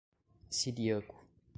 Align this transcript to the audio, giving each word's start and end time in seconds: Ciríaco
Ciríaco 0.55 1.13